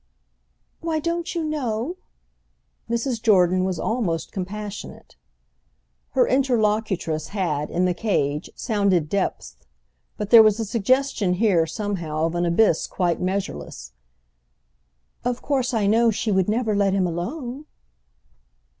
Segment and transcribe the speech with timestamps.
[0.79, 3.21] "Why, don't you know?"—Mrs.
[3.21, 5.15] Jordan was almost compassionate.
[6.13, 9.57] Her interlocutress had, in the cage, sounded depths,
[10.17, 13.91] but there was a suggestion here somehow of an abyss quite measureless.
[15.23, 17.65] "Of course I know she would never let him alone."